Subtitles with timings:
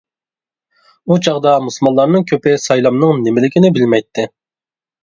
[1.09, 4.29] ئۇ چاغدا مۇسۇلمانلارنىڭ كۆپى سايلامنىڭ نېمىلىكىنى بىلمەيتتى.